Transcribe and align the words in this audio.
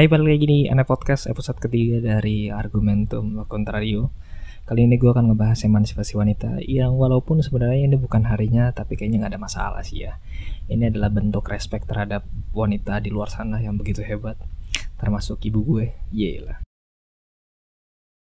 Hai 0.00 0.08
balik 0.08 0.32
lagi 0.32 0.46
di 0.48 0.58
Ane 0.64 0.88
Podcast 0.88 1.28
episode 1.28 1.60
ketiga 1.60 2.00
dari 2.00 2.48
Argumentum 2.48 3.44
Contrario. 3.44 4.08
Kali 4.64 4.88
ini 4.88 4.96
gue 4.96 5.12
akan 5.12 5.28
ngebahas 5.28 5.60
emansipasi 5.68 6.16
wanita 6.16 6.56
Yang 6.64 6.96
walaupun 6.96 7.44
sebenarnya 7.44 7.84
ini 7.84 8.00
bukan 8.00 8.24
harinya 8.24 8.72
Tapi 8.72 8.96
kayaknya 8.96 9.28
gak 9.28 9.36
ada 9.36 9.40
masalah 9.44 9.84
sih 9.84 10.08
ya. 10.08 10.16
Ini 10.72 10.88
adalah 10.88 11.12
bentuk 11.12 11.44
respect 11.52 11.84
terhadap 11.84 12.24
wanita 12.56 12.96
di 13.04 13.12
luar 13.12 13.28
sana 13.28 13.60
yang 13.60 13.76
begitu 13.76 14.00
hebat 14.00 14.40
Termasuk 14.96 15.44
ibu 15.44 15.60
gue, 15.68 15.92
yelah. 16.08 16.64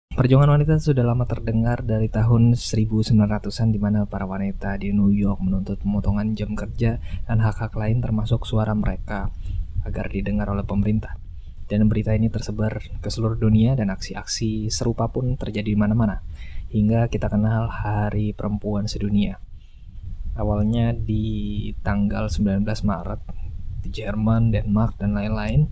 Perjuangan 0.09 0.57
wanita 0.57 0.81
sudah 0.81 1.05
lama 1.05 1.29
terdengar 1.29 1.85
dari 1.85 2.09
tahun 2.09 2.57
1900-an 2.57 3.69
di 3.69 3.77
mana 3.77 4.09
para 4.09 4.25
wanita 4.25 4.73
di 4.81 4.89
New 4.89 5.13
York 5.13 5.37
menuntut 5.45 5.77
pemotongan 5.85 6.33
jam 6.33 6.57
kerja 6.57 6.97
dan 7.29 7.37
hak-hak 7.45 7.77
lain 7.77 8.01
termasuk 8.01 8.49
suara 8.49 8.73
mereka 8.73 9.29
agar 9.85 10.09
didengar 10.09 10.49
oleh 10.49 10.65
pemerintah. 10.65 11.28
Dan 11.69 11.85
berita 11.85 12.17
ini 12.17 12.33
tersebar 12.33 12.81
ke 12.81 13.09
seluruh 13.13 13.37
dunia 13.37 13.77
dan 13.77 13.93
aksi-aksi 13.93 14.73
serupa 14.73 15.05
pun 15.13 15.37
terjadi 15.37 15.69
di 15.69 15.77
mana-mana. 15.77 16.25
Hingga 16.73 17.13
kita 17.13 17.29
kenal 17.29 17.69
Hari 17.69 18.33
Perempuan 18.33 18.89
Sedunia. 18.89 19.37
Awalnya 20.33 20.97
di 20.97 21.69
tanggal 21.85 22.25
19 22.25 22.65
Maret 22.65 23.21
di 23.85 23.89
Jerman, 23.93 24.49
Denmark, 24.49 24.97
dan 24.97 25.13
lain-lain. 25.13 25.69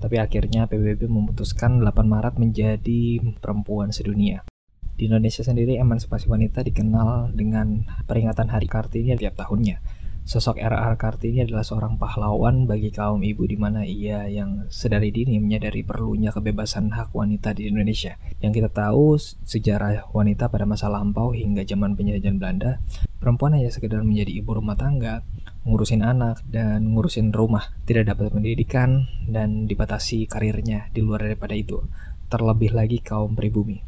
Tapi 0.00 0.16
akhirnya 0.16 0.64
PBB 0.64 1.12
memutuskan 1.12 1.76
8 1.76 2.08
Maret 2.08 2.40
menjadi 2.40 3.20
Perempuan 3.36 3.92
Sedunia. 3.92 4.48
Di 4.96 5.12
Indonesia 5.12 5.44
sendiri 5.44 5.76
emansipasi 5.76 6.24
wanita 6.24 6.64
dikenal 6.64 7.36
dengan 7.36 7.84
peringatan 8.08 8.48
Hari 8.48 8.68
Kartini 8.70 9.12
tiap 9.20 9.36
tahunnya 9.36 10.03
Sosok 10.24 10.56
R.R. 10.56 10.96
Kartini 10.96 11.44
adalah 11.44 11.60
seorang 11.60 12.00
pahlawan 12.00 12.64
bagi 12.64 12.88
kaum 12.88 13.20
ibu 13.20 13.44
di 13.44 13.60
mana 13.60 13.84
ia 13.84 14.24
yang 14.24 14.64
sedari 14.72 15.12
dini 15.12 15.36
menyadari 15.36 15.84
perlunya 15.84 16.32
kebebasan 16.32 16.96
hak 16.96 17.12
wanita 17.12 17.52
di 17.52 17.68
Indonesia. 17.68 18.16
Yang 18.40 18.64
kita 18.64 18.70
tahu 18.72 19.20
sejarah 19.20 20.08
wanita 20.16 20.48
pada 20.48 20.64
masa 20.64 20.88
lampau 20.88 21.36
hingga 21.36 21.68
zaman 21.68 21.92
penjajahan 21.92 22.40
Belanda, 22.40 22.80
perempuan 23.20 23.52
hanya 23.60 23.68
sekedar 23.68 24.00
menjadi 24.00 24.40
ibu 24.40 24.56
rumah 24.56 24.80
tangga, 24.80 25.20
ngurusin 25.68 26.00
anak 26.00 26.40
dan 26.48 26.96
ngurusin 26.96 27.28
rumah, 27.28 27.76
tidak 27.84 28.16
dapat 28.16 28.32
pendidikan 28.32 29.04
dan 29.28 29.68
dibatasi 29.68 30.24
karirnya 30.24 30.88
di 30.96 31.04
luar 31.04 31.28
daripada 31.28 31.52
itu. 31.52 31.84
Terlebih 32.32 32.72
lagi 32.72 33.04
kaum 33.04 33.36
pribumi. 33.36 33.84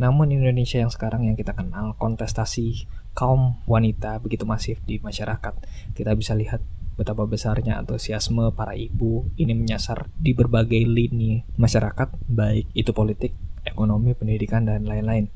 Namun 0.00 0.32
Indonesia 0.32 0.80
yang 0.80 0.88
sekarang 0.88 1.28
yang 1.28 1.36
kita 1.36 1.52
kenal 1.52 1.92
kontestasi 2.00 2.88
kaum 3.12 3.60
wanita 3.66 4.18
begitu 4.22 4.46
masif 4.46 4.80
di 4.86 5.02
masyarakat. 5.02 5.54
Kita 5.96 6.12
bisa 6.14 6.32
lihat 6.36 6.62
betapa 7.00 7.24
besarnya 7.24 7.80
antusiasme 7.80 8.52
para 8.52 8.76
ibu 8.76 9.24
ini 9.40 9.56
menyasar 9.56 10.12
di 10.20 10.36
berbagai 10.36 10.84
lini 10.84 11.44
masyarakat, 11.56 12.28
baik 12.28 12.68
itu 12.76 12.92
politik, 12.92 13.32
ekonomi, 13.64 14.12
pendidikan, 14.12 14.68
dan 14.68 14.84
lain-lain. 14.84 15.32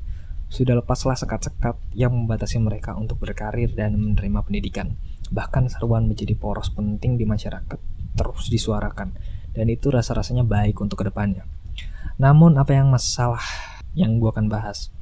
Sudah 0.53 0.77
lepaslah 0.77 1.17
sekat-sekat 1.17 1.81
yang 1.97 2.13
membatasi 2.13 2.61
mereka 2.61 2.95
untuk 2.95 3.17
berkarir 3.19 3.73
dan 3.73 3.97
menerima 3.97 4.45
pendidikan. 4.45 4.95
Bahkan 5.33 5.73
seruan 5.73 6.05
menjadi 6.05 6.37
poros 6.37 6.69
penting 6.69 7.17
di 7.17 7.25
masyarakat 7.25 7.81
terus 8.15 8.47
disuarakan, 8.47 9.17
dan 9.51 9.67
itu 9.67 9.91
rasa-rasanya 9.91 10.47
baik 10.47 10.79
untuk 10.79 11.03
ke 11.03 11.11
depannya. 11.11 11.43
Namun 12.21 12.55
apa 12.55 12.77
yang 12.79 12.95
masalah 12.95 13.43
yang 13.99 14.23
gue 14.23 14.31
akan 14.31 14.47
bahas? 14.47 14.95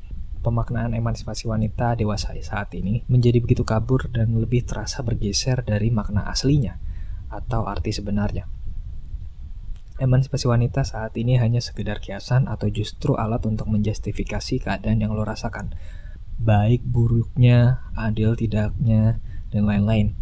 Pemaknaan 0.43 0.93
emansipasi 0.99 1.47
wanita 1.47 1.95
dewasa 1.95 2.35
saat 2.43 2.75
ini 2.75 3.07
menjadi 3.07 3.39
begitu 3.39 3.63
kabur 3.63 4.11
dan 4.11 4.35
lebih 4.35 4.67
terasa 4.67 5.01
bergeser 5.07 5.63
dari 5.63 5.95
makna 5.95 6.27
aslinya 6.27 6.83
atau 7.31 7.65
arti 7.65 7.95
sebenarnya. 7.95 8.51
Emansipasi 10.03 10.51
wanita 10.51 10.83
saat 10.83 11.15
ini 11.15 11.39
hanya 11.39 11.63
sekedar 11.63 12.03
kiasan 12.03 12.51
atau 12.51 12.67
justru 12.67 13.15
alat 13.15 13.47
untuk 13.47 13.71
menjustifikasi 13.71 14.59
keadaan 14.59 14.99
yang 14.99 15.15
lo 15.15 15.23
rasakan. 15.23 15.79
Baik 16.43 16.83
buruknya, 16.83 17.87
adil 17.95 18.35
tidaknya, 18.35 19.23
dan 19.55 19.63
lain-lain. 19.69 20.19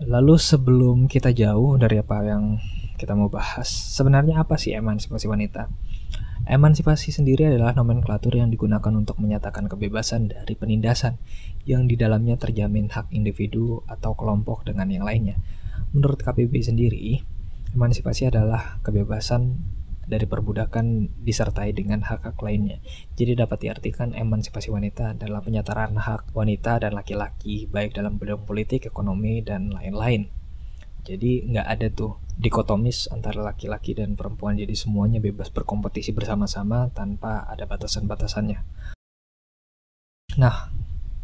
Lalu 0.00 0.40
sebelum 0.40 1.06
kita 1.10 1.36
jauh 1.36 1.76
dari 1.76 2.00
apa 2.00 2.24
yang 2.24 2.56
kita 2.96 3.12
mau 3.12 3.28
bahas, 3.28 3.68
sebenarnya 3.68 4.40
apa 4.40 4.56
sih 4.56 4.72
emansipasi 4.72 5.28
wanita? 5.28 5.68
Emansipasi 6.44 7.08
sendiri 7.08 7.48
adalah 7.48 7.72
nomenklatur 7.72 8.36
yang 8.36 8.52
digunakan 8.52 8.92
untuk 8.92 9.16
menyatakan 9.16 9.64
kebebasan 9.64 10.28
dari 10.28 10.52
penindasan 10.52 11.16
yang 11.64 11.88
di 11.88 11.96
dalamnya 11.96 12.36
terjamin 12.36 12.92
hak 12.92 13.08
individu 13.16 13.80
atau 13.88 14.12
kelompok 14.12 14.68
dengan 14.68 14.92
yang 14.92 15.08
lainnya. 15.08 15.40
Menurut 15.96 16.20
KPB 16.20 16.52
sendiri, 16.60 17.24
emansipasi 17.72 18.28
adalah 18.28 18.76
kebebasan 18.84 19.56
dari 20.04 20.28
perbudakan 20.28 21.16
disertai 21.24 21.72
dengan 21.72 22.04
hak-hak 22.04 22.36
lainnya. 22.44 22.76
Jadi 23.16 23.40
dapat 23.40 23.64
diartikan 23.64 24.12
emansipasi 24.12 24.68
wanita 24.68 25.16
adalah 25.16 25.40
penyataan 25.40 25.96
hak 25.96 26.36
wanita 26.36 26.84
dan 26.84 26.92
laki-laki 26.92 27.64
baik 27.72 27.96
dalam 27.96 28.20
bidang 28.20 28.44
politik, 28.44 28.84
ekonomi, 28.84 29.40
dan 29.40 29.72
lain-lain. 29.72 30.43
Jadi 31.04 31.52
nggak 31.52 31.68
ada 31.68 31.86
tuh 31.92 32.16
dikotomis 32.40 33.12
antara 33.12 33.44
laki-laki 33.44 33.92
dan 33.92 34.16
perempuan 34.16 34.56
jadi 34.56 34.72
semuanya 34.72 35.20
bebas 35.20 35.52
berkompetisi 35.52 36.16
bersama-sama 36.16 36.88
tanpa 36.96 37.44
ada 37.44 37.68
batasan-batasannya. 37.68 38.58
Nah, 40.40 40.56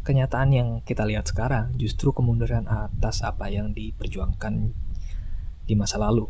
kenyataan 0.05 0.49
yang 0.53 0.69
kita 0.85 1.01
lihat 1.03 1.27
sekarang 1.27 1.73
justru 1.81 2.13
kemunduran 2.13 2.69
atas 2.69 3.25
apa 3.25 3.49
yang 3.49 3.73
diperjuangkan 3.73 4.69
di 5.65 5.73
masa 5.73 5.97
lalu. 5.97 6.29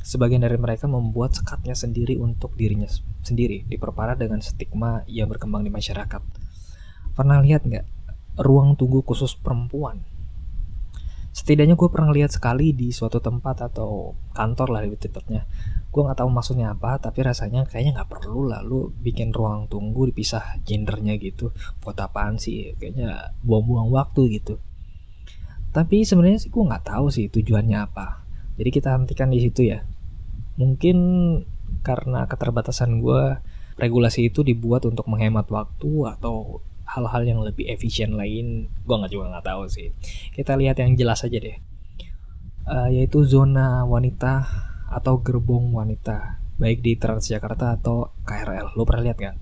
Sebagian 0.00 0.40
dari 0.40 0.56
mereka 0.56 0.88
membuat 0.88 1.36
sekatnya 1.36 1.76
sendiri 1.76 2.16
untuk 2.16 2.56
dirinya 2.56 2.88
sendiri, 3.20 3.68
diperparah 3.68 4.16
dengan 4.16 4.40
stigma 4.40 5.04
yang 5.04 5.28
berkembang 5.28 5.68
di 5.68 5.70
masyarakat. 5.70 6.22
Pernah 7.12 7.44
lihat 7.44 7.68
nggak 7.68 7.86
ruang 8.40 8.72
tunggu 8.72 9.04
khusus 9.04 9.36
perempuan 9.36 10.15
setidaknya 11.36 11.76
gue 11.76 11.88
pernah 11.92 12.08
lihat 12.16 12.32
sekali 12.32 12.72
di 12.72 12.88
suatu 12.96 13.20
tempat 13.20 13.68
atau 13.68 14.16
kantor 14.32 14.72
lah 14.72 14.80
lebih 14.88 14.96
tepatnya. 14.96 15.44
Gue 15.92 16.00
nggak 16.00 16.24
tahu 16.24 16.32
maksudnya 16.32 16.72
apa 16.72 16.96
tapi 16.96 17.20
rasanya 17.20 17.68
kayaknya 17.68 18.00
nggak 18.00 18.08
perlu 18.08 18.48
lah 18.48 18.64
lu 18.64 18.88
bikin 19.04 19.36
ruang 19.36 19.68
tunggu 19.68 20.08
dipisah 20.08 20.64
gendernya 20.64 21.20
gitu. 21.20 21.52
Buat 21.84 22.00
apaan 22.00 22.40
sih? 22.40 22.72
Kayaknya 22.80 23.36
buang-buang 23.44 23.92
waktu 23.92 24.40
gitu. 24.40 24.56
Tapi 25.76 26.08
sebenarnya 26.08 26.40
sih 26.40 26.48
gue 26.48 26.64
nggak 26.64 26.88
tahu 26.88 27.12
sih 27.12 27.28
tujuannya 27.28 27.84
apa. 27.84 28.24
Jadi 28.56 28.70
kita 28.72 28.96
hentikan 28.96 29.28
di 29.28 29.44
situ 29.44 29.68
ya. 29.68 29.84
Mungkin 30.56 30.96
karena 31.84 32.24
keterbatasan 32.24 32.96
gue 33.04 33.36
regulasi 33.76 34.32
itu 34.32 34.40
dibuat 34.40 34.88
untuk 34.88 35.04
menghemat 35.04 35.52
waktu 35.52 36.16
atau 36.16 36.64
hal-hal 36.86 37.22
yang 37.26 37.40
lebih 37.42 37.66
efisien 37.66 38.14
lain 38.14 38.70
gue 38.70 38.94
nggak 38.94 39.12
juga 39.12 39.36
nggak 39.36 39.46
tahu 39.46 39.62
sih. 39.66 39.90
Kita 40.32 40.54
lihat 40.54 40.78
yang 40.78 40.94
jelas 40.94 41.26
aja 41.26 41.38
deh. 41.38 41.58
Uh, 42.66 42.90
yaitu 42.90 43.22
zona 43.22 43.86
wanita 43.86 44.42
atau 44.90 45.22
gerbong 45.22 45.70
wanita 45.70 46.42
baik 46.58 46.82
di 46.82 46.98
Transjakarta 46.98 47.78
atau 47.78 48.10
KRL 48.26 48.74
lo 48.74 48.82
pernah 48.82 49.06
lihat 49.06 49.18
kan 49.22 49.36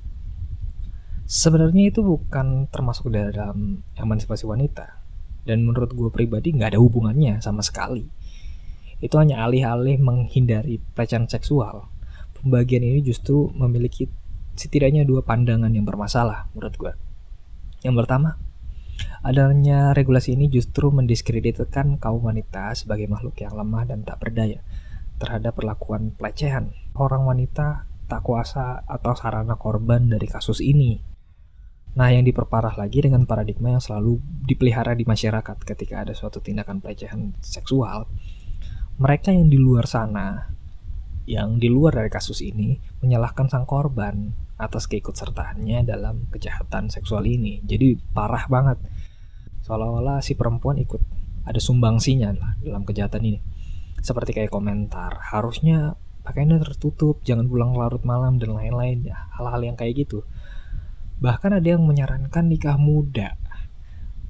sebenarnya 1.25 1.89
itu 1.89 2.05
bukan 2.05 2.69
termasuk 2.69 3.09
dalam 3.09 3.81
emansipasi 3.97 4.45
wanita. 4.45 5.01
Dan 5.45 5.65
menurut 5.69 5.93
gue 5.93 6.09
pribadi 6.09 6.57
nggak 6.57 6.77
ada 6.77 6.81
hubungannya 6.81 7.41
sama 7.45 7.61
sekali. 7.61 8.09
Itu 9.01 9.21
hanya 9.21 9.45
alih-alih 9.45 10.01
menghindari 10.01 10.81
pelecehan 10.97 11.29
seksual. 11.29 11.89
Pembagian 12.41 12.81
ini 12.81 13.05
justru 13.05 13.53
memiliki 13.53 14.09
setidaknya 14.57 15.05
dua 15.05 15.21
pandangan 15.21 15.69
yang 15.69 15.85
bermasalah 15.85 16.49
menurut 16.55 16.75
gue 16.79 16.93
yang 17.85 17.95
pertama, 18.01 18.41
adanya 19.21 19.93
regulasi 19.93 20.33
ini 20.33 20.49
justru 20.49 20.89
mendiskreditkan 20.89 22.01
kaum 22.01 22.25
wanita 22.25 22.73
sebagai 22.73 23.05
makhluk 23.13 23.37
yang 23.45 23.53
lemah 23.53 23.85
dan 23.85 24.01
tak 24.09 24.25
berdaya 24.25 24.65
terhadap 25.21 25.53
perlakuan 25.55 26.17
pelecehan. 26.17 26.73
Orang 26.97 27.29
wanita 27.29 27.85
tak 28.09 28.25
kuasa 28.25 28.81
atau 28.89 29.13
sarana 29.13 29.61
korban 29.61 30.09
dari 30.09 30.25
kasus 30.25 30.65
ini. 30.65 30.97
Nah, 31.95 32.11
yang 32.11 32.27
diperparah 32.27 32.75
lagi 32.75 33.07
dengan 33.07 33.23
paradigma 33.23 33.71
yang 33.71 33.85
selalu 33.85 34.19
dipelihara 34.49 34.99
di 34.99 35.07
masyarakat 35.07 35.57
ketika 35.63 36.03
ada 36.03 36.17
suatu 36.17 36.43
tindakan 36.43 36.83
pelecehan 36.83 37.37
seksual. 37.39 38.11
Mereka 38.99 39.31
yang 39.31 39.47
di 39.47 39.61
luar 39.61 39.87
sana, 39.87 40.51
yang 41.25 41.57
di 41.57 41.73
luar 41.73 41.97
dari 41.97 42.13
kasus 42.13 42.45
ini, 42.45 42.77
menyalahkan 43.01 43.49
sang 43.49 43.65
korban 43.65 44.33
atas 44.61 44.87
keikutsertaannya 44.87 45.83
dalam 45.89 46.29
kejahatan 46.29 46.93
seksual 46.93 47.25
ini. 47.25 47.65
Jadi 47.65 47.97
parah 48.13 48.45
banget. 48.47 48.79
Seolah-olah 49.65 50.21
si 50.21 50.37
perempuan 50.37 50.77
ikut 50.77 51.01
ada 51.45 51.61
sumbangsinya 51.61 52.31
lah 52.37 52.53
dalam 52.61 52.85
kejahatan 52.85 53.25
ini. 53.25 53.41
Seperti 54.05 54.37
kayak 54.37 54.53
komentar, 54.53 55.17
harusnya 55.33 55.97
pakainya 56.25 56.61
tertutup, 56.61 57.25
jangan 57.25 57.49
pulang 57.49 57.73
larut 57.73 58.05
malam 58.05 58.37
dan 58.37 58.53
lain-lain 58.53 59.09
ya. 59.09 59.17
Hal-hal 59.33 59.65
yang 59.65 59.77
kayak 59.81 60.05
gitu. 60.05 60.29
Bahkan 61.25 61.57
ada 61.57 61.69
yang 61.69 61.85
menyarankan 61.89 62.45
nikah 62.45 62.77
muda 62.77 63.41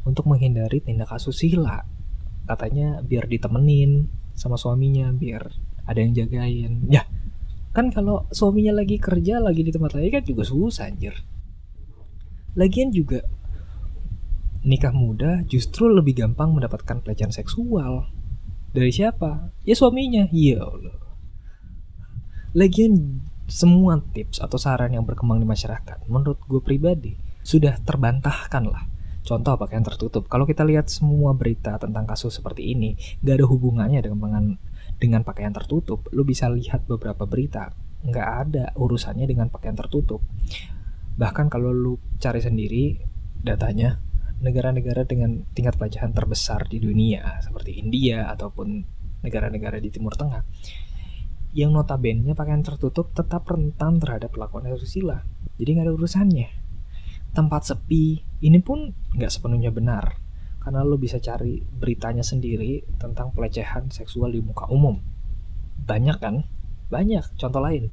untuk 0.06 0.30
menghindari 0.30 0.78
tindak 0.78 1.10
asusila. 1.10 1.82
Katanya 2.44 3.02
biar 3.02 3.26
ditemenin 3.26 4.06
sama 4.36 4.54
suaminya, 4.54 5.10
biar 5.10 5.48
ada 5.84 5.98
yang 6.00 6.12
jagain. 6.16 6.84
Ya, 6.88 7.04
kan 7.76 7.90
kalau 7.92 8.28
suaminya 8.30 8.80
lagi 8.80 8.96
kerja 8.96 9.40
lagi 9.42 9.66
di 9.66 9.72
tempat 9.74 9.96
lain 9.98 10.10
kan 10.10 10.24
juga 10.24 10.42
susah 10.46 10.88
anjir. 10.88 11.14
Lagian 12.54 12.94
juga 12.94 13.20
nikah 14.64 14.94
muda 14.96 15.44
justru 15.44 15.90
lebih 15.92 16.24
gampang 16.24 16.54
mendapatkan 16.56 17.04
pelecehan 17.04 17.34
seksual. 17.34 18.08
Dari 18.74 18.90
siapa? 18.90 19.54
Ya 19.62 19.74
suaminya. 19.76 20.26
Iya 20.32 20.66
Allah. 20.66 20.98
Lagian 22.54 23.22
semua 23.44 24.00
tips 24.00 24.40
atau 24.40 24.56
saran 24.56 24.96
yang 24.96 25.04
berkembang 25.04 25.36
di 25.36 25.44
masyarakat 25.44 26.08
menurut 26.08 26.40
gue 26.48 26.62
pribadi 26.64 27.12
sudah 27.44 27.76
terbantahkan 27.82 28.64
lah. 28.64 28.88
Contoh 29.24 29.56
pakaian 29.56 29.84
tertutup. 29.84 30.28
Kalau 30.28 30.44
kita 30.44 30.64
lihat 30.68 30.92
semua 30.92 31.32
berita 31.32 31.80
tentang 31.80 32.04
kasus 32.04 32.36
seperti 32.36 32.76
ini, 32.76 32.92
gak 33.24 33.40
ada 33.40 33.46
hubungannya 33.48 34.00
dengan 34.04 34.60
dengan 35.04 35.20
pakaian 35.20 35.52
tertutup. 35.52 36.08
Lu 36.16 36.24
bisa 36.24 36.48
lihat 36.48 36.88
beberapa 36.88 37.28
berita, 37.28 37.68
nggak 38.00 38.28
ada 38.48 38.64
urusannya 38.80 39.28
dengan 39.28 39.52
pakaian 39.52 39.76
tertutup. 39.76 40.24
Bahkan 41.20 41.52
kalau 41.52 41.70
lu 41.76 42.00
cari 42.16 42.40
sendiri 42.40 42.96
datanya, 43.44 44.00
negara-negara 44.40 45.04
dengan 45.04 45.44
tingkat 45.52 45.76
pelecehan 45.76 46.16
terbesar 46.16 46.64
di 46.64 46.80
dunia 46.80 47.44
seperti 47.44 47.76
India 47.76 48.32
ataupun 48.32 48.80
negara-negara 49.20 49.76
di 49.76 49.92
Timur 49.92 50.16
Tengah, 50.16 50.40
yang 51.52 51.76
notabene 51.76 52.32
pakaian 52.32 52.64
tertutup 52.64 53.12
tetap 53.12 53.44
rentan 53.44 54.00
terhadap 54.00 54.32
pelakuan 54.32 54.66
asusila. 54.72 55.20
Jadi 55.60 55.68
nggak 55.76 55.86
ada 55.86 55.94
urusannya 55.94 56.64
tempat 57.34 57.66
sepi 57.66 58.22
ini 58.46 58.62
pun 58.62 58.94
nggak 59.18 59.28
sepenuhnya 59.28 59.74
benar 59.74 60.22
karena 60.64 60.80
lo 60.80 60.96
bisa 60.96 61.20
cari 61.20 61.60
beritanya 61.60 62.24
sendiri 62.24 62.80
tentang 62.96 63.36
pelecehan 63.36 63.92
seksual 63.92 64.32
di 64.32 64.40
muka 64.40 64.64
umum. 64.72 64.96
Banyak 65.84 66.16
kan? 66.16 66.40
Banyak 66.88 67.36
contoh 67.36 67.60
lain. 67.60 67.92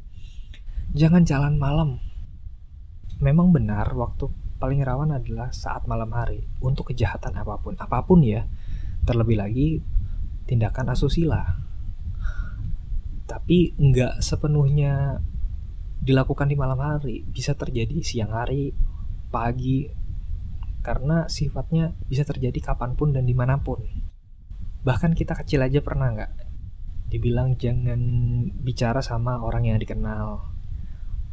Jangan 0.96 1.28
jalan 1.28 1.60
malam. 1.60 2.00
Memang 3.20 3.52
benar 3.52 3.92
waktu 3.92 4.32
paling 4.56 4.80
rawan 4.88 5.12
adalah 5.12 5.52
saat 5.52 5.84
malam 5.84 6.16
hari. 6.16 6.48
Untuk 6.64 6.96
kejahatan 6.96 7.36
apa 7.36 7.60
pun 7.60 7.76
apa 7.76 8.08
pun 8.08 8.24
ya. 8.24 8.48
Terlebih 9.04 9.36
lagi 9.36 9.84
tindakan 10.48 10.96
asusila. 10.96 11.44
Tapi 13.28 13.76
nggak 13.76 14.24
sepenuhnya 14.24 15.20
dilakukan 16.00 16.48
di 16.48 16.56
malam 16.56 16.80
hari. 16.80 17.28
Bisa 17.28 17.52
terjadi 17.52 18.00
siang 18.00 18.32
hari 18.32 18.72
pagi 19.28 19.92
karena 20.82 21.30
sifatnya 21.30 21.94
bisa 22.10 22.26
terjadi 22.26 22.74
kapan 22.74 22.98
pun 22.98 23.14
dan 23.14 23.26
di 23.26 23.38
mana 23.38 23.62
pun. 23.62 23.82
Bahkan 24.82 25.14
kita 25.14 25.38
kecil 25.38 25.62
aja 25.62 25.80
pernah 25.86 26.10
nggak 26.10 26.32
dibilang 27.14 27.54
jangan 27.60 28.02
bicara 28.66 29.06
sama 29.06 29.42
orang 29.46 29.70
yang 29.70 29.78
dikenal. 29.78 30.42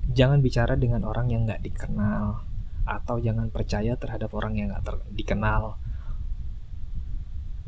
Jangan 0.09 0.41
bicara 0.41 0.77
dengan 0.77 1.05
orang 1.05 1.33
yang 1.33 1.49
nggak 1.49 1.65
dikenal 1.65 2.45
atau 2.89 3.21
jangan 3.21 3.53
percaya 3.53 3.97
terhadap 3.97 4.33
orang 4.33 4.57
yang 4.57 4.73
nggak 4.73 4.85
dikenal. 5.13 5.77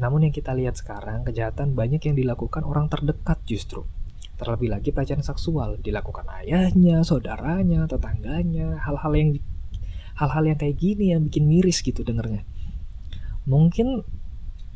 Namun 0.01 0.29
yang 0.29 0.33
kita 0.33 0.57
lihat 0.57 0.81
sekarang 0.81 1.29
kejahatan 1.29 1.77
banyak 1.77 2.01
yang 2.01 2.17
dilakukan 2.17 2.65
orang 2.65 2.89
terdekat 2.89 3.37
justru. 3.45 3.85
Terlebih 4.41 4.73
lagi 4.73 4.89
pelecehan 4.89 5.21
seksual 5.21 5.77
dilakukan 5.85 6.25
ayahnya, 6.41 7.05
saudaranya, 7.05 7.85
tetangganya, 7.85 8.81
hal-hal 8.81 9.13
yang 9.13 9.37
hal-hal 10.21 10.45
yang 10.53 10.59
kayak 10.61 10.77
gini 10.77 11.17
yang 11.17 11.25
bikin 11.25 11.49
miris 11.49 11.81
gitu 11.81 12.05
dengernya. 12.05 12.45
Mungkin 13.49 14.05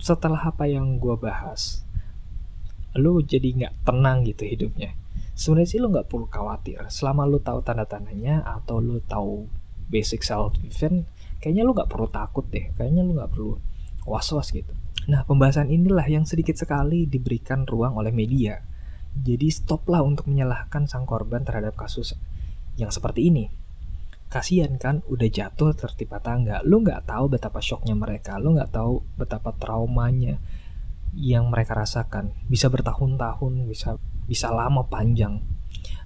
setelah 0.01 0.41
apa 0.41 0.65
yang 0.65 0.97
gue 0.97 1.15
bahas 1.21 1.85
lu 2.97 3.21
jadi 3.21 3.53
nggak 3.53 3.75
tenang 3.85 4.25
gitu 4.25 4.49
hidupnya. 4.49 4.97
Sebenarnya 5.37 5.69
sih 5.69 5.81
lu 5.83 5.93
nggak 5.93 6.09
perlu 6.09 6.27
khawatir. 6.31 6.89
Selama 6.89 7.29
lu 7.29 7.43
tahu 7.43 7.61
tanda-tandanya 7.61 8.41
atau 8.47 8.81
lu 8.81 9.03
tahu 9.05 9.45
basic 9.93 10.25
self 10.25 10.57
defense 10.63 11.05
kayaknya 11.43 11.67
lu 11.67 11.77
nggak 11.77 11.91
perlu 11.93 12.09
takut 12.09 12.47
deh. 12.49 12.73
Kayaknya 12.79 13.03
lu 13.05 13.13
nggak 13.19 13.31
perlu 13.35 13.59
was-was 14.09 14.49
gitu. 14.55 14.73
Nah 15.11 15.27
pembahasan 15.29 15.69
inilah 15.69 16.07
yang 16.09 16.25
sedikit 16.25 16.57
sekali 16.57 17.05
diberikan 17.05 17.69
ruang 17.69 17.99
oleh 17.99 18.15
media. 18.15 18.63
Jadi 19.15 19.51
stoplah 19.53 20.01
untuk 20.01 20.31
menyalahkan 20.31 20.89
sang 20.89 21.05
korban 21.05 21.43
terhadap 21.45 21.77
kasus 21.77 22.17
yang 22.75 22.91
seperti 22.91 23.31
ini 23.31 23.47
kasihan 24.35 24.75
kan 24.75 25.07
udah 25.07 25.31
jatuh 25.31 25.71
tertimpa 25.79 26.19
tangga. 26.19 26.59
Lu 26.67 26.83
nggak 26.83 27.07
tahu 27.07 27.31
betapa 27.31 27.63
shocknya 27.63 27.95
mereka 27.95 28.35
lu 28.43 28.59
nggak 28.59 28.75
tahu 28.75 29.07
betapa 29.15 29.55
traumanya 29.55 30.43
yang 31.15 31.55
mereka 31.55 31.79
rasakan. 31.79 32.35
Bisa 32.51 32.67
bertahun-tahun 32.67 33.71
bisa 33.71 33.95
bisa 34.27 34.51
lama 34.51 34.83
panjang. 34.91 35.39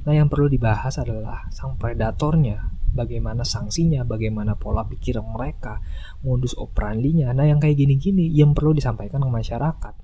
Nah 0.05 0.13
yang 0.13 0.29
perlu 0.29 0.53
dibahas 0.53 1.01
adalah 1.01 1.49
sang 1.49 1.81
predatornya 1.81 2.69
bagaimana 2.93 3.49
sanksinya 3.49 4.05
bagaimana 4.05 4.61
pola 4.61 4.85
pikir 4.85 5.17
mereka 5.25 5.81
modus 6.21 6.53
operandinya. 6.53 7.33
Nah 7.33 7.49
yang 7.49 7.57
kayak 7.57 7.81
gini-gini 7.81 8.29
yang 8.29 8.53
perlu 8.53 8.77
disampaikan 8.77 9.25
ke 9.25 9.31
masyarakat 9.33 9.95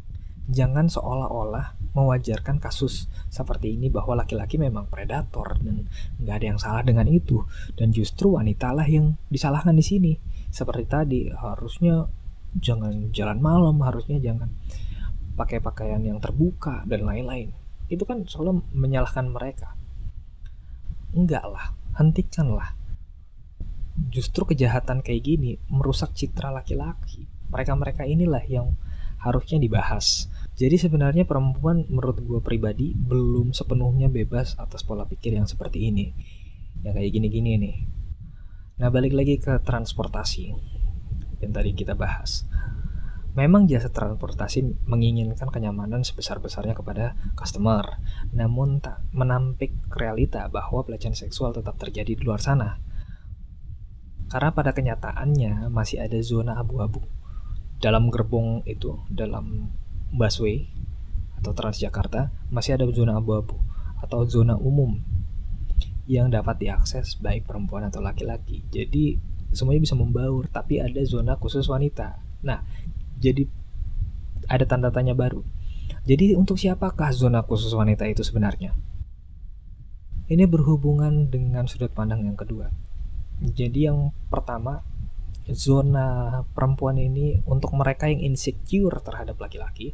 jangan 0.48 0.92
seolah-olah 0.92 1.94
mewajarkan 1.94 2.58
kasus 2.58 3.06
seperti 3.30 3.78
ini 3.78 3.86
bahwa 3.88 4.18
laki-laki 4.18 4.58
memang 4.58 4.90
predator 4.90 5.56
dan 5.62 5.86
nggak 6.20 6.34
ada 6.42 6.46
yang 6.46 6.60
salah 6.60 6.82
dengan 6.82 7.06
itu. 7.06 7.46
Dan 7.78 7.94
justru 7.94 8.34
wanita 8.34 8.74
lah 8.74 8.84
yang 8.84 9.14
disalahkan 9.30 9.72
di 9.72 9.84
sini. 9.84 10.12
Seperti 10.50 10.84
tadi 10.84 11.20
harusnya 11.30 12.04
jangan 12.54 13.10
jalan 13.10 13.38
malam 13.42 13.82
harusnya 13.82 14.22
jangan 14.22 14.46
pakai 15.34 15.58
pakaian 15.58 16.02
yang 16.02 16.18
terbuka 16.22 16.86
dan 16.86 17.06
lain-lain. 17.06 17.50
Itu 17.90 18.06
kan 18.06 18.26
selalu 18.26 18.62
menyalahkan 18.74 19.30
mereka. 19.30 19.74
Enggak 21.14 21.46
lah 21.46 21.74
hentikanlah. 21.94 22.74
Justru 24.10 24.50
kejahatan 24.50 25.06
kayak 25.06 25.22
gini 25.22 25.62
merusak 25.70 26.10
citra 26.14 26.50
laki-laki. 26.50 27.30
Mereka-mereka 27.54 28.02
inilah 28.02 28.42
yang 28.50 28.74
harusnya 29.22 29.62
dibahas. 29.62 30.26
Jadi 30.54 30.78
sebenarnya 30.78 31.26
perempuan 31.26 31.82
menurut 31.90 32.22
gue 32.22 32.38
pribadi 32.38 32.94
belum 32.94 33.50
sepenuhnya 33.50 34.06
bebas 34.06 34.54
atas 34.54 34.86
pola 34.86 35.02
pikir 35.02 35.34
yang 35.34 35.50
seperti 35.50 35.90
ini. 35.90 36.14
Yang 36.86 36.94
kayak 36.94 37.10
gini-gini 37.10 37.50
nih. 37.58 37.76
Nah 38.78 38.88
balik 38.90 39.18
lagi 39.18 39.42
ke 39.42 39.58
transportasi 39.66 40.54
yang 41.42 41.50
tadi 41.50 41.74
kita 41.74 41.98
bahas. 41.98 42.46
Memang 43.34 43.66
jasa 43.66 43.90
transportasi 43.90 44.86
menginginkan 44.86 45.50
kenyamanan 45.50 46.06
sebesar-besarnya 46.06 46.78
kepada 46.78 47.18
customer, 47.34 47.98
namun 48.30 48.78
tak 48.78 49.02
menampik 49.10 49.74
realita 49.90 50.46
bahwa 50.46 50.86
pelecehan 50.86 51.18
seksual 51.18 51.50
tetap 51.50 51.74
terjadi 51.74 52.14
di 52.14 52.22
luar 52.22 52.38
sana. 52.38 52.78
Karena 54.30 54.54
pada 54.54 54.70
kenyataannya 54.70 55.66
masih 55.66 56.06
ada 56.06 56.14
zona 56.22 56.62
abu-abu 56.62 57.02
dalam 57.82 58.06
gerbong 58.06 58.62
itu 58.70 59.02
dalam 59.10 59.74
busway 60.14 60.70
atau 61.42 61.50
Transjakarta 61.52 62.30
masih 62.48 62.78
ada 62.78 62.86
zona 62.94 63.18
abu-abu 63.18 63.58
atau 63.98 64.22
zona 64.24 64.54
umum 64.54 65.02
yang 66.06 66.30
dapat 66.30 66.62
diakses 66.62 67.18
baik 67.18 67.48
perempuan 67.48 67.88
atau 67.88 67.98
laki-laki. 67.98 68.62
Jadi 68.70 69.18
semuanya 69.50 69.82
bisa 69.82 69.96
membaur, 69.98 70.46
tapi 70.48 70.78
ada 70.78 71.00
zona 71.04 71.34
khusus 71.36 71.66
wanita. 71.66 72.20
Nah, 72.44 72.62
jadi 73.18 73.48
ada 74.46 74.64
tanda 74.68 74.92
tanya 74.92 75.16
baru. 75.16 75.40
Jadi 76.04 76.36
untuk 76.36 76.60
siapakah 76.60 77.12
zona 77.16 77.40
khusus 77.44 77.72
wanita 77.72 78.04
itu 78.04 78.20
sebenarnya? 78.20 78.76
Ini 80.28 80.44
berhubungan 80.48 81.28
dengan 81.28 81.68
sudut 81.68 81.92
pandang 81.92 82.24
yang 82.24 82.36
kedua. 82.36 82.72
Jadi 83.40 83.88
yang 83.88 84.12
pertama 84.32 84.84
zona 85.52 86.40
perempuan 86.56 86.96
ini 86.96 87.44
untuk 87.44 87.76
mereka 87.76 88.08
yang 88.08 88.24
insecure 88.24 88.96
terhadap 89.04 89.36
laki-laki. 89.36 89.92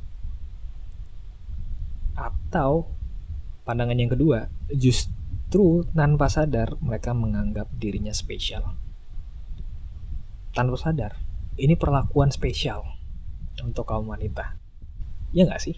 Atau 2.14 2.95
pandangan 3.66 3.99
yang 3.99 4.12
kedua 4.12 4.47
justru 4.71 5.83
tanpa 5.90 6.30
sadar 6.30 6.78
mereka 6.78 7.11
menganggap 7.11 7.66
dirinya 7.75 8.14
spesial. 8.14 8.78
Tanpa 10.54 10.76
sadar 10.78 11.19
ini 11.59 11.75
perlakuan 11.75 12.30
spesial 12.30 12.87
untuk 13.59 13.90
kaum 13.90 14.07
wanita. 14.07 14.54
Ya 15.35 15.47
nggak 15.47 15.62
sih? 15.62 15.76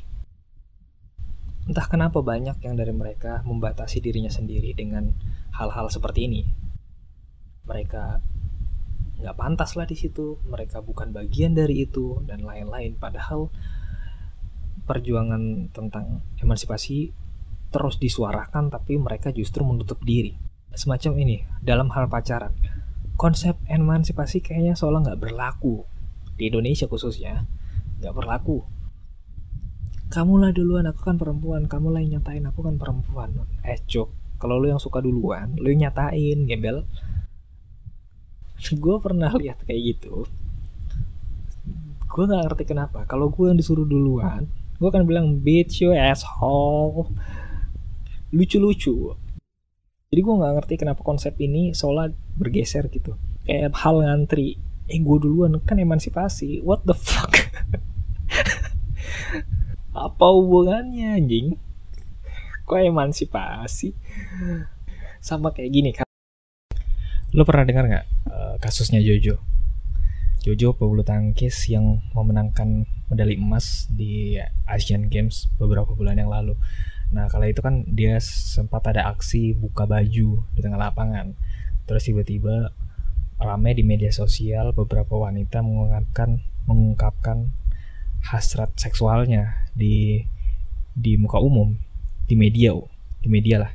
Entah 1.63 1.87
kenapa 1.87 2.21
banyak 2.21 2.59
yang 2.61 2.75
dari 2.75 2.91
mereka 2.91 3.41
membatasi 3.47 4.03
dirinya 4.03 4.33
sendiri 4.33 4.75
dengan 4.75 5.15
hal-hal 5.55 5.89
seperti 5.89 6.27
ini. 6.27 6.43
Mereka 7.63 8.19
nggak 9.23 9.39
pantas 9.39 9.79
lah 9.79 9.87
di 9.87 9.95
situ. 9.95 10.43
Mereka 10.45 10.83
bukan 10.83 11.15
bagian 11.15 11.55
dari 11.55 11.87
itu 11.87 12.21
dan 12.27 12.43
lain-lain. 12.43 12.99
Padahal 12.99 13.49
perjuangan 14.83 15.71
tentang 15.71 16.27
emansipasi 16.43 17.15
terus 17.73 17.97
disuarakan 17.97 18.69
tapi 18.69 18.99
mereka 18.99 19.31
justru 19.31 19.63
menutup 19.63 20.03
diri. 20.03 20.35
Semacam 20.75 21.13
ini 21.23 21.47
dalam 21.63 21.89
hal 21.95 22.11
pacaran. 22.11 22.53
Konsep 23.15 23.55
emansipasi 23.71 24.43
kayaknya 24.43 24.75
seolah 24.75 25.07
nggak 25.07 25.21
berlaku. 25.23 25.87
Di 26.35 26.51
Indonesia 26.51 26.91
khususnya 26.91 27.47
nggak 28.03 28.13
berlaku. 28.13 28.67
Kamu 30.13 30.45
lah 30.45 30.53
duluan 30.53 30.85
aku 30.91 31.01
kan 31.07 31.17
perempuan. 31.17 31.71
Kamu 31.71 31.89
lah 31.95 32.05
yang 32.05 32.21
nyatain 32.21 32.45
aku 32.45 32.61
kan 32.61 32.77
perempuan. 32.77 33.33
Eh 33.65 33.81
cuk 33.87 34.23
kalau 34.43 34.59
lu 34.59 34.75
yang 34.75 34.83
suka 34.83 34.99
duluan 34.99 35.55
lu 35.55 35.71
nyatain 35.71 36.51
gembel 36.51 36.83
gue 38.71 38.97
pernah 39.03 39.35
lihat 39.35 39.67
kayak 39.67 39.83
gitu. 39.99 40.31
Gue 42.07 42.25
nggak 42.31 42.43
ngerti 42.47 42.65
kenapa. 42.71 43.03
Kalau 43.11 43.27
gue 43.33 43.51
yang 43.51 43.59
disuruh 43.59 43.89
duluan 43.89 44.47
gue 44.83 44.91
akan 44.91 45.07
bilang 45.07 45.39
bitch 45.39 45.87
you 45.87 45.95
asshole. 45.95 47.15
Lucu-lucu. 48.35 49.15
Jadi 50.11 50.21
gue 50.21 50.35
nggak 50.35 50.55
ngerti 50.59 50.75
kenapa 50.75 51.07
konsep 51.07 51.39
ini 51.39 51.71
seolah 51.71 52.11
bergeser 52.35 52.91
gitu. 52.91 53.15
Kayak 53.47 53.79
hal 53.79 54.03
ngantri. 54.03 54.59
Eh 54.91 54.99
gue 54.99 55.19
duluan. 55.23 55.55
Kan 55.63 55.79
emansipasi. 55.79 56.67
What 56.67 56.83
the 56.83 56.99
fuck? 56.99 57.31
Apa 59.95 60.27
hubungannya 60.35 61.15
anjing? 61.15 61.55
Kok 62.67 62.83
emansipasi? 62.83 63.95
Sama 65.23 65.55
kayak 65.55 65.71
gini 65.71 65.91
kan 65.95 66.12
lo 67.33 67.49
pernah 67.49 67.65
dengar 67.65 67.89
nggak 67.89 68.07
uh, 68.29 68.55
kasusnya 68.61 69.01
Jojo? 69.01 69.41
Jojo 70.45 70.77
pebulu 70.77 71.01
tangkis 71.01 71.71
yang 71.73 72.05
memenangkan 72.13 72.85
medali 73.09 73.41
emas 73.41 73.89
di 73.89 74.37
Asian 74.69 75.09
Games 75.09 75.49
beberapa 75.57 75.97
bulan 75.97 76.21
yang 76.21 76.29
lalu. 76.29 76.59
Nah 77.13 77.33
kala 77.33 77.49
itu 77.49 77.65
kan 77.65 77.89
dia 77.89 78.21
sempat 78.21 78.85
ada 78.89 79.09
aksi 79.09 79.57
buka 79.57 79.89
baju 79.89 80.45
di 80.53 80.61
tengah 80.61 80.77
lapangan. 80.77 81.33
Terus 81.89 82.05
tiba-tiba 82.05 82.75
rame 83.41 83.71
di 83.75 83.85
media 83.85 84.13
sosial 84.13 84.77
beberapa 84.77 85.17
wanita 85.17 85.65
mengungkapkan 85.65 86.43
mengungkapkan 86.69 87.51
hasrat 88.23 88.71
seksualnya 88.79 89.67
di 89.75 90.23
di 90.95 91.19
muka 91.19 91.43
umum 91.43 91.75
di 92.29 92.39
media 92.39 92.71
di 93.19 93.29
media 93.29 93.67
lah 93.67 93.73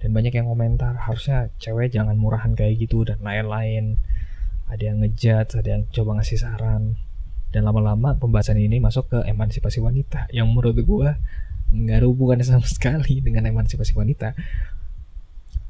dan 0.00 0.16
banyak 0.16 0.32
yang 0.32 0.48
komentar 0.48 0.96
harusnya 0.96 1.52
cewek 1.60 1.92
jangan 1.92 2.16
murahan 2.16 2.56
kayak 2.56 2.80
gitu 2.80 3.04
dan 3.04 3.20
lain-lain. 3.20 4.00
Ada 4.72 4.82
yang 4.90 5.04
ngejat 5.04 5.60
ada 5.60 5.68
yang 5.76 5.82
coba 5.92 6.20
ngasih 6.20 6.40
saran. 6.40 6.96
Dan 7.50 7.66
lama-lama 7.66 8.16
pembahasan 8.16 8.56
ini 8.56 8.80
masuk 8.80 9.12
ke 9.12 9.18
emansipasi 9.28 9.82
wanita 9.82 10.30
yang 10.30 10.48
menurut 10.48 10.78
gue 10.78 11.10
nggak 11.70 11.96
ada 12.02 12.06
hubungannya 12.08 12.46
sama 12.46 12.64
sekali 12.76 13.20
dengan 13.20 13.44
emansipasi 13.44 13.92
wanita. 13.92 14.32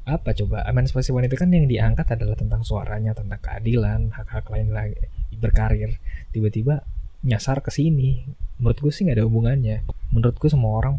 Apa 0.07 0.33
coba? 0.33 0.63
Emansipasi 0.65 1.11
wanita 1.11 1.35
kan 1.35 1.51
yang 1.51 1.67
diangkat 1.67 2.15
adalah 2.15 2.39
tentang 2.39 2.63
suaranya 2.63 3.11
tentang 3.11 3.37
keadilan 3.43 4.15
hak-hak 4.15 4.47
lain 4.47 4.71
lagi 4.71 4.95
berkarir. 5.35 5.99
Tiba-tiba 6.31 6.87
nyasar 7.27 7.59
ke 7.59 7.69
sini. 7.69 8.23
Menurut 8.63 8.79
gue 8.79 8.91
sih 8.95 9.03
nggak 9.03 9.19
ada 9.19 9.25
hubungannya. 9.27 9.83
Menurut 10.15 10.39
gue 10.39 10.49
semua 10.49 10.79
orang 10.79 10.95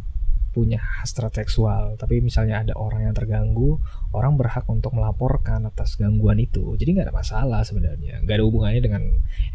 punya 0.53 0.79
hasrat 1.01 1.33
seksual 1.33 1.97
tapi 1.97 2.21
misalnya 2.21 2.61
ada 2.61 2.77
orang 2.77 3.09
yang 3.09 3.15
terganggu 3.17 3.81
orang 4.13 4.37
berhak 4.37 4.69
untuk 4.69 4.93
melaporkan 4.93 5.65
atas 5.65 5.97
gangguan 5.97 6.37
itu. 6.37 6.77
Jadi 6.77 7.01
nggak 7.01 7.07
ada 7.09 7.17
masalah 7.17 7.61
sebenarnya. 7.65 8.21
Nggak 8.21 8.37
ada 8.37 8.45
hubungannya 8.45 8.83
dengan 8.85 9.03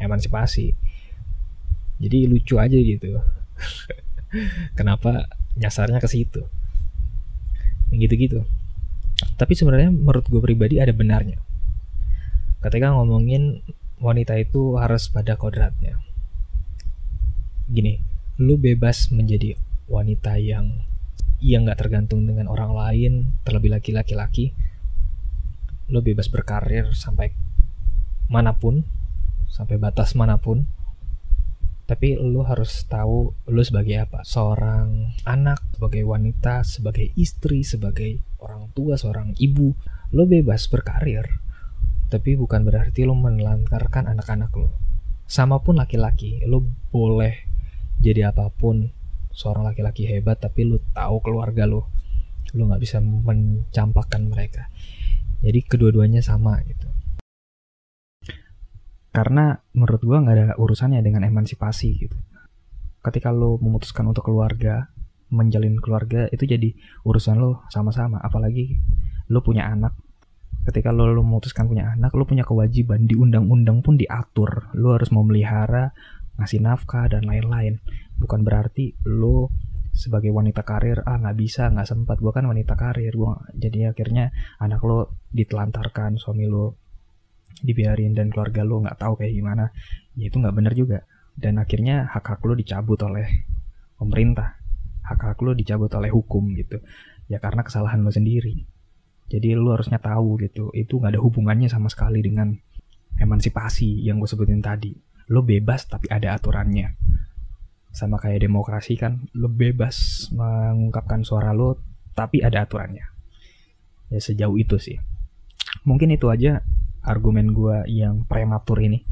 emansipasi. 0.02 0.74
Jadi 2.02 2.18
lucu 2.26 2.58
aja 2.58 2.74
gitu. 2.78 3.22
Kenapa 4.78 5.30
nyasarnya 5.58 6.02
ke 6.02 6.10
situ? 6.10 6.42
Gitu-gitu. 7.94 8.44
Tapi 9.38 9.54
sebenarnya 9.54 9.94
menurut 9.94 10.26
gue 10.26 10.42
pribadi 10.42 10.82
ada 10.82 10.94
benarnya. 10.94 11.38
Ketika 12.62 12.98
ngomongin 12.98 13.62
wanita 14.02 14.38
itu 14.38 14.78
harus 14.78 15.10
pada 15.10 15.38
kodratnya. 15.38 16.02
Gini 17.70 18.02
lu 18.38 18.58
bebas 18.58 19.10
menjadi 19.10 19.58
wanita 19.90 20.38
yang 20.38 20.86
yang 21.42 21.70
nggak 21.70 21.80
tergantung 21.86 22.26
dengan 22.26 22.50
orang 22.50 22.74
lain 22.74 23.14
terlebih 23.46 23.74
laki-laki 23.74 24.14
laki 24.18 24.46
lu 25.88 26.04
bebas 26.04 26.28
berkarir 26.28 26.92
sampai 26.92 27.32
mana 28.28 28.60
pun 28.60 28.84
sampai 29.48 29.80
batas 29.80 30.14
mana 30.14 30.38
pun. 30.38 30.68
Tapi 31.88 32.20
lu 32.20 32.44
harus 32.44 32.84
tahu 32.84 33.32
lu 33.48 33.64
sebagai 33.64 33.96
apa? 33.96 34.20
Seorang 34.28 35.16
anak 35.24 35.64
sebagai 35.72 36.04
wanita 36.04 36.68
sebagai 36.68 37.16
istri 37.16 37.64
sebagai 37.64 38.20
orang 38.44 38.68
tua 38.76 39.00
seorang 39.00 39.32
ibu 39.40 39.72
lu 40.12 40.28
bebas 40.28 40.68
berkarir. 40.68 41.24
Tapi 42.12 42.36
bukan 42.36 42.68
berarti 42.68 43.08
lu 43.08 43.16
menelantarkan 43.16 44.12
anak-anak 44.12 44.52
lu 44.60 44.68
sama 45.28 45.60
pun 45.60 45.76
laki-laki 45.76 46.40
lu 46.48 46.64
boleh 46.88 47.36
jadi 48.00 48.32
apa 48.32 48.48
pun 48.48 48.96
seorang 49.38 49.70
laki-laki 49.70 50.10
hebat 50.10 50.42
tapi 50.42 50.66
lu 50.66 50.82
tahu 50.98 51.22
keluarga 51.22 51.70
lu 51.70 51.86
lu 52.58 52.66
nggak 52.66 52.82
bisa 52.82 52.98
mencampakkan 52.98 54.26
mereka. 54.26 54.66
Jadi 55.46 55.60
kedua-duanya 55.62 56.26
sama 56.26 56.58
gitu. 56.66 56.90
Karena 59.14 59.54
menurut 59.78 60.02
gua 60.02 60.26
nggak 60.26 60.36
ada 60.36 60.48
urusannya 60.58 61.06
dengan 61.06 61.22
emansipasi 61.30 61.90
gitu. 62.02 62.18
Ketika 63.06 63.30
lu 63.30 63.62
memutuskan 63.62 64.10
untuk 64.10 64.26
keluarga 64.26 64.90
menjalin 65.28 65.76
keluarga 65.84 66.32
itu 66.32 66.48
jadi 66.48 66.74
urusan 67.04 67.38
lo 67.38 67.68
sama-sama. 67.70 68.18
Apalagi 68.24 68.80
lo 69.30 69.44
punya 69.44 69.68
anak. 69.68 69.94
Ketika 70.68 70.92
lo, 70.92 71.08
lo 71.08 71.24
memutuskan 71.24 71.68
punya 71.68 71.96
anak 71.96 72.12
lo 72.12 72.28
punya 72.28 72.44
kewajiban 72.44 73.08
di 73.08 73.16
undang-undang 73.16 73.80
pun 73.84 73.96
diatur. 73.96 74.72
Lo 74.76 74.96
harus 74.96 75.12
memelihara 75.14 75.96
ngasih 76.38 76.62
nafkah 76.62 77.10
dan 77.10 77.26
lain-lain. 77.26 77.82
Bukan 78.18 78.46
berarti 78.46 78.98
lo 79.06 79.50
sebagai 79.98 80.30
wanita 80.30 80.62
karir 80.62 81.02
ah 81.10 81.18
nggak 81.18 81.38
bisa 81.42 81.74
nggak 81.74 81.90
sempat 81.90 82.22
gue 82.22 82.32
kan 82.32 82.46
wanita 82.46 82.78
karir. 82.78 83.14
Gue 83.14 83.34
jadi 83.58 83.92
akhirnya 83.92 84.30
anak 84.62 84.82
lo 84.86 85.18
ditelantarkan 85.34 86.22
suami 86.22 86.46
lo 86.46 86.78
dibiarin 87.58 88.14
dan 88.14 88.30
keluarga 88.30 88.62
lo 88.62 88.86
nggak 88.86 88.98
tahu 89.02 89.14
kayak 89.22 89.34
gimana. 89.34 89.66
Ya 90.14 90.30
itu 90.30 90.38
nggak 90.38 90.56
bener 90.56 90.74
juga. 90.78 91.00
Dan 91.38 91.62
akhirnya 91.62 92.10
hak 92.10 92.26
hak 92.26 92.42
lo 92.46 92.54
dicabut 92.58 92.98
oleh 93.06 93.26
pemerintah. 93.98 94.58
Hak 95.06 95.22
hak 95.34 95.40
lo 95.42 95.58
dicabut 95.58 95.90
oleh 95.98 96.14
hukum 96.14 96.54
gitu. 96.54 96.82
Ya 97.30 97.42
karena 97.42 97.66
kesalahan 97.66 98.02
lo 98.02 98.14
sendiri. 98.14 98.66
Jadi 99.28 99.58
lo 99.58 99.74
harusnya 99.74 99.98
tahu 99.98 100.40
gitu. 100.46 100.70
Itu 100.74 101.02
nggak 101.02 101.18
ada 101.18 101.22
hubungannya 101.22 101.70
sama 101.70 101.90
sekali 101.90 102.22
dengan 102.22 102.54
emansipasi 103.18 104.06
yang 104.06 104.22
gue 104.22 104.30
sebutin 104.30 104.62
tadi 104.62 105.07
lo 105.28 105.44
bebas 105.44 105.88
tapi 105.88 106.08
ada 106.08 106.36
aturannya. 106.36 106.96
Sama 107.92 108.22
kayak 108.22 108.48
demokrasi 108.48 108.96
kan 108.96 109.28
lo 109.36 109.52
bebas 109.52 110.30
mengungkapkan 110.32 111.24
suara 111.28 111.52
lo 111.52 111.80
tapi 112.16 112.42
ada 112.42 112.64
aturannya. 112.64 113.06
Ya 114.08 114.20
sejauh 114.20 114.56
itu 114.56 114.80
sih. 114.80 114.98
Mungkin 115.84 116.16
itu 116.16 116.32
aja 116.32 116.64
argumen 117.04 117.52
gue 117.52 117.88
yang 117.92 118.24
prematur 118.28 118.80
ini. 118.84 119.04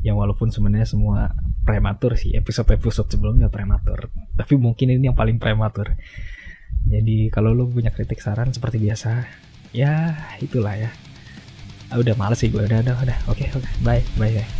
Yang 0.00 0.16
walaupun 0.16 0.48
sebenarnya 0.48 0.88
semua 0.88 1.36
prematur 1.64 2.16
sih 2.16 2.32
episode-episode 2.36 3.12
sebelumnya 3.12 3.52
prematur. 3.52 4.08
Tapi 4.36 4.56
mungkin 4.56 4.96
ini 4.96 5.12
yang 5.12 5.16
paling 5.16 5.36
prematur. 5.36 5.96
Jadi 6.88 7.28
kalau 7.28 7.52
lo 7.52 7.68
punya 7.68 7.92
kritik 7.92 8.20
saran 8.24 8.52
seperti 8.56 8.80
biasa 8.80 9.28
ya 9.76 10.16
itulah 10.40 10.76
ya. 10.76 10.90
Ah, 11.90 11.98
udah 11.98 12.14
males 12.14 12.38
sih 12.38 12.48
gue 12.48 12.62
udah 12.62 12.80
udah 12.80 12.96
udah. 13.02 13.18
Oke 13.28 13.44
okay, 13.44 13.46
oke. 13.52 13.66
Okay. 13.66 13.72
bye 13.84 14.02
bye, 14.16 14.32
bye. 14.40 14.59